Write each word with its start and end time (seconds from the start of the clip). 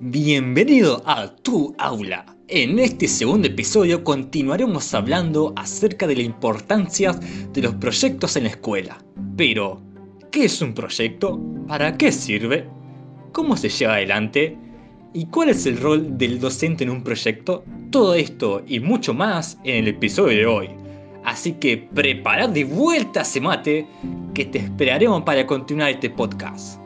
Bienvenido 0.00 1.02
a 1.06 1.26
tu 1.26 1.74
aula. 1.76 2.24
En 2.46 2.78
este 2.78 3.08
segundo 3.08 3.48
episodio 3.48 4.04
continuaremos 4.04 4.94
hablando 4.94 5.52
acerca 5.56 6.06
de 6.06 6.14
la 6.14 6.22
importancia 6.22 7.10
de 7.52 7.62
los 7.62 7.74
proyectos 7.74 8.36
en 8.36 8.44
la 8.44 8.50
escuela. 8.50 8.98
Pero, 9.36 9.82
¿qué 10.30 10.44
es 10.44 10.62
un 10.62 10.72
proyecto? 10.72 11.40
¿Para 11.66 11.96
qué 11.96 12.12
sirve? 12.12 12.68
¿Cómo 13.32 13.56
se 13.56 13.70
lleva 13.70 13.94
adelante? 13.94 14.56
¿Y 15.14 15.26
cuál 15.26 15.48
es 15.48 15.66
el 15.66 15.76
rol 15.78 16.16
del 16.16 16.38
docente 16.38 16.84
en 16.84 16.90
un 16.90 17.02
proyecto? 17.02 17.64
Todo 17.90 18.14
esto 18.14 18.62
y 18.68 18.78
mucho 18.78 19.12
más 19.14 19.58
en 19.64 19.78
el 19.78 19.88
episodio 19.88 20.38
de 20.38 20.46
hoy. 20.46 20.68
Así 21.24 21.54
que 21.54 21.76
preparad 21.76 22.50
de 22.50 22.62
vuelta 22.62 23.22
ese 23.22 23.40
mate 23.40 23.84
que 24.32 24.44
te 24.44 24.58
esperaremos 24.58 25.24
para 25.24 25.44
continuar 25.44 25.90
este 25.90 26.08
podcast. 26.08 26.78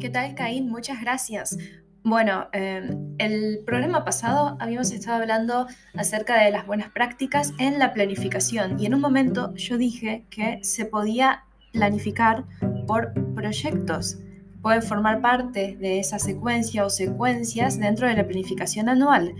¿Qué 0.00 0.10
tal, 0.10 0.34
Caín? 0.34 0.68
Muchas 0.68 1.00
gracias. 1.00 1.56
Bueno, 2.04 2.48
em, 2.52 3.14
el 3.18 3.60
programa 3.64 4.04
pasado 4.04 4.56
habíamos 4.60 4.92
estado 4.92 5.22
hablando 5.22 5.66
acerca 5.94 6.42
de 6.44 6.50
las 6.50 6.66
buenas 6.66 6.90
prácticas 6.90 7.54
en 7.58 7.78
la 7.78 7.94
planificación 7.94 8.78
y 8.78 8.86
en 8.86 8.94
un 8.94 9.00
momento 9.00 9.54
yo 9.54 9.78
dije 9.78 10.26
que 10.28 10.58
se 10.62 10.84
podía 10.84 11.44
planificar 11.72 12.44
por 12.86 13.14
proyectos. 13.34 14.18
Pueden 14.60 14.82
formar 14.82 15.22
parte 15.22 15.76
de 15.80 15.98
esa 15.98 16.18
secuencia 16.18 16.84
o 16.84 16.90
secuencias 16.90 17.78
dentro 17.78 18.06
de 18.06 18.16
la 18.16 18.26
planificación 18.26 18.90
anual. 18.90 19.34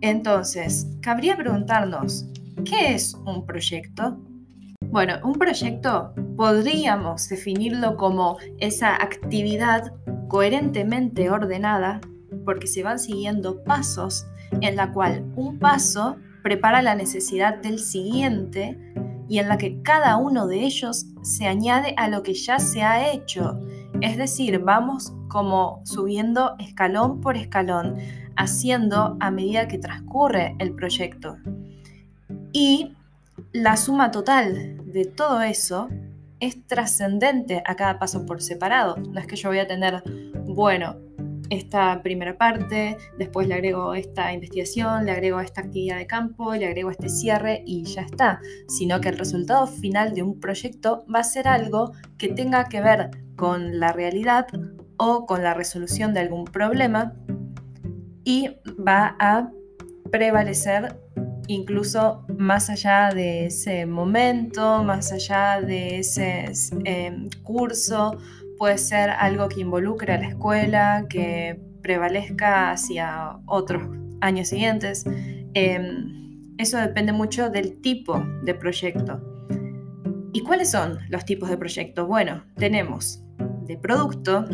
Entonces, 0.00 0.88
cabría 1.02 1.36
preguntarnos, 1.36 2.26
¿qué 2.64 2.94
es 2.94 3.14
un 3.26 3.46
proyecto? 3.46 4.18
Bueno, 4.90 5.14
un 5.22 5.34
proyecto 5.34 6.14
podríamos 6.36 7.28
definirlo 7.28 7.96
como 7.96 8.38
esa 8.58 8.94
actividad 8.94 9.92
coherentemente 10.28 11.30
ordenada 11.30 12.00
porque 12.44 12.66
se 12.66 12.82
van 12.82 12.98
siguiendo 12.98 13.62
pasos 13.62 14.26
en 14.60 14.76
la 14.76 14.92
cual 14.92 15.24
un 15.36 15.58
paso 15.58 16.16
prepara 16.42 16.82
la 16.82 16.94
necesidad 16.94 17.58
del 17.58 17.78
siguiente 17.78 18.78
y 19.28 19.38
en 19.38 19.48
la 19.48 19.56
que 19.56 19.80
cada 19.82 20.16
uno 20.16 20.46
de 20.46 20.60
ellos 20.64 21.06
se 21.22 21.46
añade 21.46 21.94
a 21.96 22.08
lo 22.08 22.22
que 22.22 22.34
ya 22.34 22.58
se 22.58 22.82
ha 22.82 23.10
hecho. 23.12 23.58
Es 24.00 24.18
decir, 24.18 24.58
vamos 24.58 25.14
como 25.28 25.80
subiendo 25.84 26.54
escalón 26.58 27.20
por 27.20 27.36
escalón, 27.36 27.96
haciendo 28.36 29.16
a 29.20 29.30
medida 29.30 29.68
que 29.68 29.78
transcurre 29.78 30.54
el 30.58 30.74
proyecto. 30.74 31.38
Y 32.52 32.94
la 33.52 33.76
suma 33.76 34.10
total 34.10 34.80
de 34.92 35.06
todo 35.06 35.40
eso 35.40 35.88
es 36.44 36.66
trascendente 36.66 37.62
a 37.64 37.76
cada 37.76 37.98
paso 37.98 38.26
por 38.26 38.42
separado. 38.42 38.96
No 38.96 39.20
es 39.20 39.26
que 39.26 39.36
yo 39.36 39.48
voy 39.48 39.58
a 39.58 39.66
tener, 39.66 40.02
bueno, 40.46 40.96
esta 41.50 42.02
primera 42.02 42.36
parte, 42.36 42.96
después 43.18 43.48
le 43.48 43.54
agrego 43.54 43.94
esta 43.94 44.32
investigación, 44.32 45.04
le 45.04 45.12
agrego 45.12 45.40
esta 45.40 45.60
actividad 45.60 45.98
de 45.98 46.06
campo, 46.06 46.54
le 46.54 46.66
agrego 46.66 46.90
este 46.90 47.08
cierre 47.08 47.62
y 47.66 47.84
ya 47.84 48.02
está, 48.02 48.40
sino 48.68 49.00
que 49.00 49.10
el 49.10 49.18
resultado 49.18 49.66
final 49.66 50.14
de 50.14 50.22
un 50.22 50.40
proyecto 50.40 51.04
va 51.12 51.20
a 51.20 51.24
ser 51.24 51.48
algo 51.48 51.92
que 52.18 52.28
tenga 52.28 52.64
que 52.64 52.80
ver 52.80 53.10
con 53.36 53.78
la 53.78 53.92
realidad 53.92 54.46
o 54.96 55.26
con 55.26 55.42
la 55.42 55.54
resolución 55.54 56.14
de 56.14 56.20
algún 56.20 56.44
problema 56.44 57.14
y 58.24 58.56
va 58.78 59.16
a 59.18 59.50
prevalecer 60.10 61.03
incluso 61.48 62.24
más 62.36 62.70
allá 62.70 63.10
de 63.14 63.46
ese 63.46 63.86
momento, 63.86 64.82
más 64.82 65.12
allá 65.12 65.60
de 65.60 65.98
ese 65.98 66.52
em, 66.84 67.28
curso, 67.42 68.16
puede 68.58 68.78
ser 68.78 69.10
algo 69.10 69.48
que 69.48 69.60
involucre 69.60 70.12
a 70.12 70.18
la 70.18 70.28
escuela, 70.28 71.06
que 71.08 71.60
prevalezca 71.82 72.70
hacia 72.70 73.38
otros 73.46 73.82
años 74.20 74.48
siguientes. 74.48 75.04
Em, 75.54 76.54
eso 76.58 76.78
depende 76.78 77.12
mucho 77.12 77.50
del 77.50 77.80
tipo 77.80 78.24
de 78.42 78.54
proyecto. 78.54 79.20
¿Y 80.32 80.40
cuáles 80.42 80.70
son 80.70 80.98
los 81.10 81.24
tipos 81.24 81.48
de 81.48 81.56
proyectos? 81.56 82.08
Bueno, 82.08 82.44
tenemos 82.56 83.22
de 83.66 83.76
producto 83.76 84.46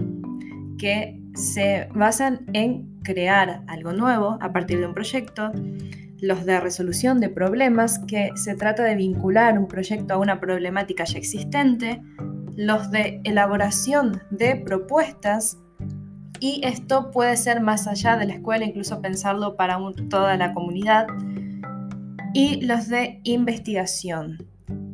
que 0.79 1.21
se 1.35 1.89
basan 1.95 2.47
en 2.53 3.01
crear 3.03 3.63
algo 3.67 3.93
nuevo 3.93 4.39
a 4.41 4.53
partir 4.53 4.81
de 4.81 4.87
un 4.87 4.95
proyecto, 4.95 5.53
los 6.21 6.45
de 6.45 6.61
resolución 6.61 7.21
de 7.21 7.29
problemas, 7.29 7.99
que 8.01 8.31
se 8.35 8.55
trata 8.55 8.85
de 8.85 8.95
vincular 8.95 9.59
un 9.59 9.69
proyecto 9.69 10.15
a 10.15 10.19
una 10.19 10.41
problemática 10.41 11.05
ya 11.05 11.19
existente, 11.19 12.03
los 12.57 12.91
de 12.91 13.21
elaboración 13.25 14.23
de 14.31 14.57
propuestas, 14.57 15.59
y 16.41 16.61
esto 16.65 17.11
puede 17.11 17.37
ser 17.37 17.61
más 17.61 17.87
allá 17.87 18.17
de 18.17 18.27
la 18.27 18.35
escuela, 18.35 18.65
incluso 18.65 19.01
pensarlo 19.01 19.57
para 19.57 19.79
toda 20.09 20.37
la 20.37 20.53
comunidad, 20.53 21.07
y 22.33 22.65
los 22.65 22.89
de 22.89 23.21
investigación, 23.25 24.47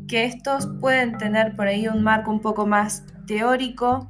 que 0.09 0.25
estos 0.25 0.66
pueden 0.81 1.19
tener 1.19 1.54
por 1.54 1.66
ahí 1.66 1.86
un 1.88 2.03
marco 2.03 2.31
un 2.31 2.41
poco 2.41 2.66
más 2.66 3.04
teórico, 3.26 4.09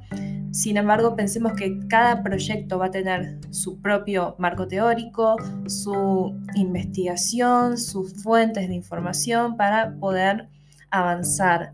sin 0.57 0.77
embargo, 0.77 1.15
pensemos 1.15 1.53
que 1.53 1.77
cada 1.87 2.23
proyecto 2.23 2.79
va 2.79 2.87
a 2.87 2.91
tener 2.91 3.37
su 3.51 3.79
propio 3.79 4.35
marco 4.39 4.67
teórico, 4.67 5.35
su 5.67 6.35
investigación, 6.55 7.77
sus 7.77 8.23
fuentes 8.23 8.67
de 8.67 8.73
información 8.73 9.55
para 9.55 9.95
poder 9.99 10.49
avanzar. 10.89 11.73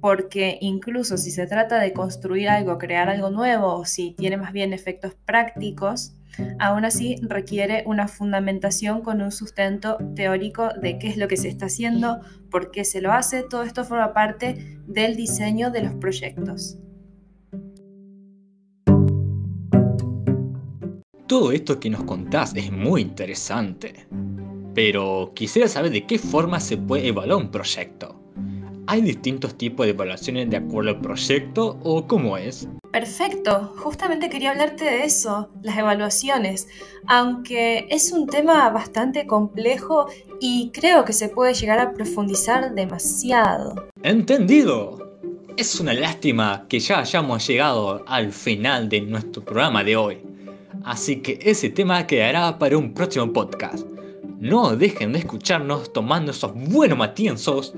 Porque 0.00 0.56
incluso 0.62 1.18
si 1.18 1.30
se 1.32 1.46
trata 1.46 1.78
de 1.78 1.92
construir 1.92 2.48
algo, 2.48 2.78
crear 2.78 3.10
algo 3.10 3.28
nuevo, 3.28 3.74
o 3.74 3.84
si 3.84 4.12
tiene 4.12 4.38
más 4.38 4.54
bien 4.54 4.72
efectos 4.72 5.14
prácticos, 5.26 6.14
aún 6.58 6.86
así 6.86 7.16
requiere 7.20 7.84
una 7.84 8.08
fundamentación 8.08 9.02
con 9.02 9.20
un 9.20 9.32
sustento 9.32 9.98
teórico 10.16 10.70
de 10.80 10.98
qué 10.98 11.08
es 11.08 11.18
lo 11.18 11.28
que 11.28 11.36
se 11.36 11.48
está 11.48 11.66
haciendo, 11.66 12.20
por 12.50 12.70
qué 12.70 12.86
se 12.86 13.02
lo 13.02 13.12
hace. 13.12 13.42
Todo 13.42 13.64
esto 13.64 13.84
forma 13.84 14.14
parte 14.14 14.80
del 14.86 15.14
diseño 15.14 15.70
de 15.70 15.82
los 15.82 15.94
proyectos. 15.96 16.78
Todo 21.26 21.52
esto 21.52 21.80
que 21.80 21.88
nos 21.88 22.04
contás 22.04 22.54
es 22.54 22.70
muy 22.70 23.00
interesante, 23.00 24.06
pero 24.74 25.32
quisiera 25.34 25.66
saber 25.68 25.90
de 25.90 26.04
qué 26.04 26.18
forma 26.18 26.60
se 26.60 26.76
puede 26.76 27.08
evaluar 27.08 27.40
un 27.40 27.50
proyecto. 27.50 28.20
¿Hay 28.86 29.00
distintos 29.00 29.56
tipos 29.56 29.86
de 29.86 29.92
evaluaciones 29.92 30.50
de 30.50 30.58
acuerdo 30.58 30.90
al 30.90 31.00
proyecto 31.00 31.78
o 31.82 32.06
cómo 32.06 32.36
es? 32.36 32.68
Perfecto, 32.92 33.72
justamente 33.78 34.28
quería 34.28 34.50
hablarte 34.50 34.84
de 34.84 35.04
eso, 35.04 35.48
las 35.62 35.78
evaluaciones, 35.78 36.68
aunque 37.06 37.86
es 37.88 38.12
un 38.12 38.26
tema 38.26 38.68
bastante 38.68 39.26
complejo 39.26 40.08
y 40.42 40.70
creo 40.74 41.06
que 41.06 41.14
se 41.14 41.30
puede 41.30 41.54
llegar 41.54 41.78
a 41.78 41.94
profundizar 41.94 42.74
demasiado. 42.74 43.88
Entendido. 44.02 44.98
Es 45.56 45.80
una 45.80 45.94
lástima 45.94 46.66
que 46.68 46.80
ya 46.80 46.98
hayamos 46.98 47.46
llegado 47.46 48.04
al 48.08 48.30
final 48.32 48.88
de 48.90 49.00
nuestro 49.00 49.42
programa 49.42 49.84
de 49.84 49.96
hoy 49.96 50.33
así 50.84 51.16
que 51.16 51.38
ese 51.42 51.70
tema 51.70 52.06
quedará 52.06 52.58
para 52.58 52.76
un 52.76 52.92
próximo 52.94 53.32
podcast. 53.32 53.86
No 54.38 54.76
dejen 54.76 55.12
de 55.12 55.20
escucharnos 55.20 55.92
tomando 55.92 56.30
esos 56.30 56.52
buenos 56.54 56.98
matienzos 56.98 57.74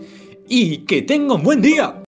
y 0.49 0.79
que 0.79 1.03
tengan 1.03 1.43
buen 1.43 1.63
día. 1.63 2.03